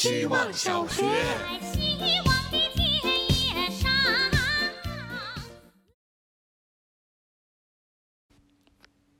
[0.00, 1.02] 希望小学。
[1.60, 2.90] 希望的田
[3.28, 3.90] 野上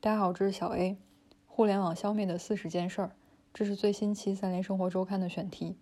[0.00, 0.96] 大家好，这是小 A。
[1.44, 3.10] 互联网消灭的四十件事儿，
[3.52, 5.76] 这是最新期《三联生活周刊》的选题。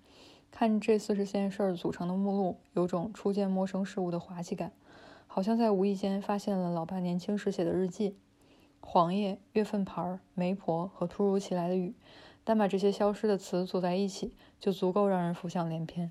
[0.51, 4.73] 看这四十件事儿组成的目录，有种初见陌生事物的滑稽感，
[5.29, 8.17] 好像在无意间发现了老爸年轻时写的日记。
[8.81, 11.95] 黄页、月份牌、媒婆和突如其来的雨，
[12.49, 16.11] 单把这些消失的词组在一起，就足够让人浮想联翩。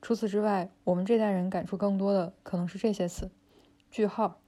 [0.00, 3.28] 除此之外，我们这代人感触更多的可能是这些词：
[3.90, 4.38] 句号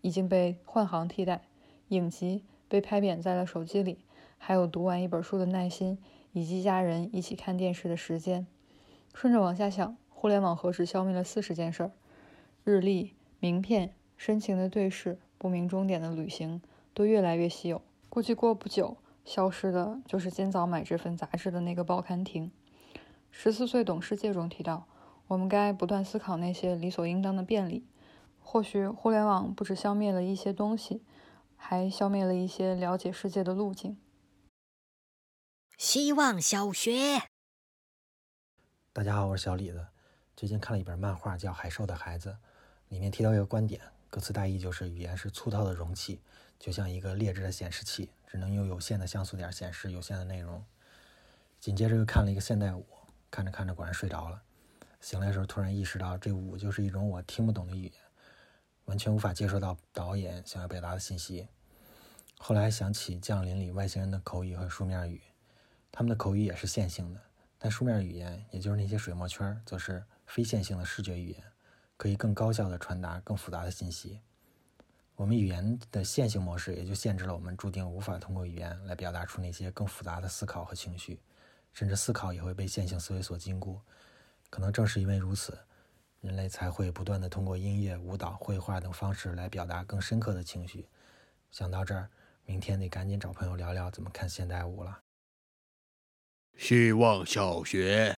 [0.00, 1.42] 已经被换行替代，
[1.88, 3.98] 影集被拍扁在了手机里，
[4.38, 5.98] 还有读完一本书的耐心，
[6.30, 8.46] 以及家人一起看电视的时间。
[9.12, 11.90] 顺着往下想，互联网何时消灭了四十件事儿？
[12.62, 16.62] 日历、名片、深情的对视、不明终点的旅行，
[16.94, 17.82] 都越来越稀有。
[18.08, 22.52] 估计过不久，消失的就是今早买这份杂志的那个报刊亭。
[23.28, 24.86] 十四岁懂世界中提到，
[25.26, 27.84] 我们该不断思考那些理所应当的便利。
[28.38, 31.02] 或许互联网不止消灭了一些东西，
[31.56, 33.98] 还消灭了一些了解世界的路径。
[35.76, 37.24] 希望小学。
[38.92, 39.88] 大家好，我是小李子。
[40.36, 42.30] 最近看了一本漫画，叫《海兽的孩子》，
[42.88, 43.82] 里面提到一个观点，
[44.16, 46.22] 歌词大意就是语言是粗糙的容器，
[46.58, 50.64] 就像一个劣质的显示器，只能用有限的像素点显示有限的内容。
[51.60, 52.86] 紧接着又看了一个现代舞，
[53.30, 54.42] 看着看着果然睡着了。
[55.02, 57.92] 醒来的时候突然意识到，这舞就是一种我听不懂的语言，
[58.86, 61.48] 完全无法接受到导演想要表达的信息。
[62.38, 65.20] 后来想起《降临》里外星人的口语和书面语，
[65.92, 67.20] 他们的口语也是线性的。
[67.58, 71.44] 但书面语言，也就是那些水墨圈，则是非线性的视觉语言，
[71.96, 74.20] 可以更高效的传达更复杂的信息。
[75.14, 81.18] 我们语言的线性模式，也就限制了我们注定无法通过语言来表达出那些更复杂的思考和情绪，
[81.72, 83.78] 甚至思考也会被线性思维所禁锢。
[84.50, 85.58] 可能正是因为如此，
[86.20, 90.86] 人类才会不断地通过音乐、舞蹈、绘画等方式来表达更深刻的情绪。
[91.50, 92.10] 想到这儿，
[92.44, 95.00] 明天得赶紧找朋友聊聊怎么看现代舞了。
[96.58, 98.14] 希望小学。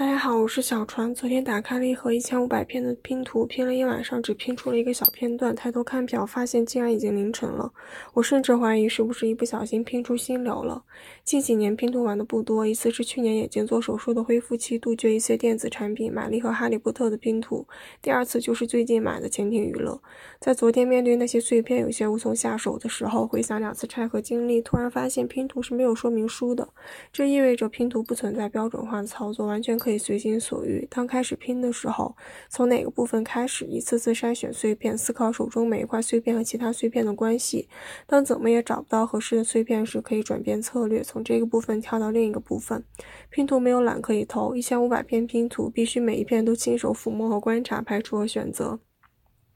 [0.00, 1.14] 大家好，我是小船。
[1.14, 5.54] 昨天打开了一盒一千五百片的拼图，拼了一晚上，只拼出了一个小片段。
[5.54, 7.70] 抬头看表，发现竟然已经凌晨了。
[8.14, 10.82] 我甚至怀疑是不是一不小心拼出心流了。
[11.22, 17.66] 近几年拼图玩的不多，一次是去年眼睛做手术的恢复期，杜绝一些电子产品，买了一盒哈利波特的拼图。
[18.00, 20.00] 第二次就是最近买的潜艇娱乐。
[20.40, 26.66] 在昨天面对那些碎片有些无从下手的时候，回想两次拆盒经历，突然发现拼图是没有说明书的。
[27.12, 29.89] 这意味着拼图不存在标准化的操作，完全可以。
[29.90, 30.86] 可以随心所欲。
[30.88, 32.14] 当开始拼的时候，
[32.48, 37.68] 从哪个部分开始，一次次筛选碎片，思考手中每一块碎片和其他碎片的关系。
[38.06, 42.84] 当怎么也找不到合适的碎片时，可以转变策略，从这个部分跳到另一个部分。
[43.30, 48.78] 拼图没有懒可以偷，一千五百片拼图，必须每一片都亲手抚摸和观察，排除和选择。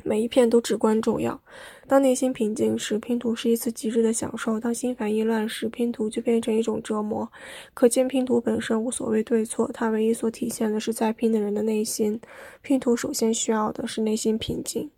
[0.05, 1.43] 每一片都至关重要。
[1.89, 7.31] 当内心平静时，拼图是一次极致的享受；当心烦意乱时，拼图就变成一种折磨。
[7.73, 12.21] 可见，拼图本身无所谓对错，它唯一所体现的是在拼的人的内心。
[12.61, 14.91] 拼图首先需要的是内心平静。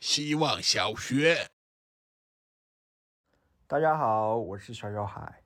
[0.00, 1.48] 希望小学。
[3.66, 5.42] 大家好，我是小小海。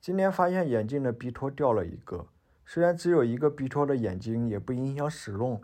[0.00, 2.28] 今天发现眼镜的鼻托掉了一个，
[2.64, 5.60] 虽然只有一个鼻托的眼睛，也不影响使用。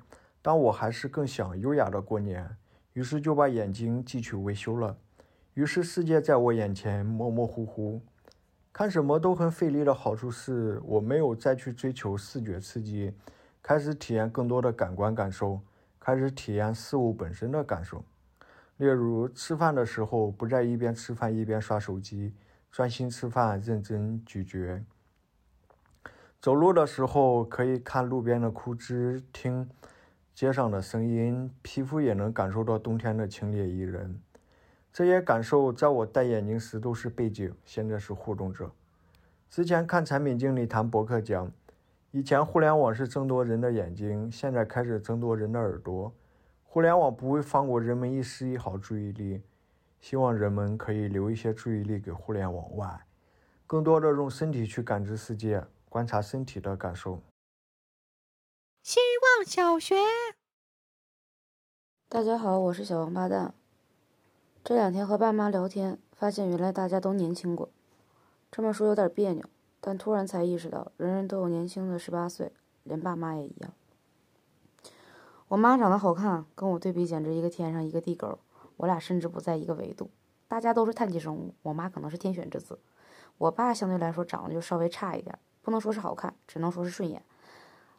[0.47, 2.55] 但我还是更想优雅的过年，
[2.93, 4.95] 于是就把眼睛寄去维修了。
[5.55, 8.03] 于是世界在我眼前模模糊糊，
[8.71, 13.15] 看什么都很费力的好处是我没有再去追求视觉刺激，
[13.63, 15.63] 开始体验更多的感官感受，
[15.99, 18.05] 开始体验事物本身的感受。
[18.77, 22.35] 例如吃饭的时候不再一边吃饭一边刷手机，
[22.71, 24.85] 专心吃饭，认真咀嚼。
[26.39, 29.67] 走路的时候可以看路边的枯枝，听。
[30.35, 34.21] 街上的声音，皮肤也能感受到冬天的清冽宜人。
[34.93, 38.73] 这些感受在我戴眼镜时都是背景，现在是互动者。
[39.49, 41.53] 之前看产品经理谈博客讲，
[42.11, 46.13] 以前互联网是争夺人的眼睛，现在开始争夺人的耳朵。
[46.65, 49.41] 互联网不会放过人们一丝一毫注意力，
[50.01, 53.01] 希望人们可以留一些注意力给互联网外，
[53.69, 57.23] 更多的用身体去感知世界，观察身体的感受。
[58.85, 59.95] 希望小学。
[62.07, 63.55] 大家好，我是小王八蛋。
[64.63, 67.71] 这两天和爸妈聊天，发现原来大家都年轻过。
[68.53, 69.43] 这么说有点别扭，
[69.81, 72.53] 但突然才意识到，人人都有年轻的十八岁，
[72.83, 73.73] 连爸妈也一样。
[75.49, 78.39] 我妈长得好看，跟我对比简直一个天上一个地沟。
[78.77, 80.11] 我俩甚至不在一个维度。
[80.47, 82.79] 大家都是碳基生物，我妈可能是天选之子。
[83.39, 87.25] 我爸相对来说长得就稍微差一点，不能说是好看，只能说是顺眼。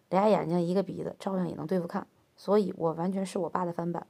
[0.09, 4.05] 俩眼睛一个鼻子，照样也能对付看，所以我完全是我爸的翻版。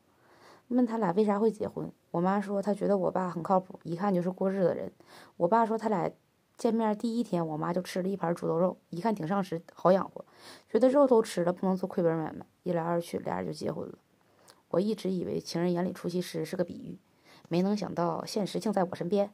[0.70, 4.92] 问他俩为啥会结婚，我妈说她觉得我爸很靠谱，一看就是过日子的人。
[5.38, 6.12] 我爸说他俩
[6.58, 10.26] 见面第一天，我妈就吃了一盘猪头肉，一看挺上食，好养活，
[10.68, 12.46] 觉得肉都吃了，不能做亏本买卖。
[12.64, 13.98] 一来二去，俩人就结婚了。
[14.70, 16.98] 我一直以为情人眼里出西施是个比喻，
[17.48, 19.32] 没能想到现实竟在我身边。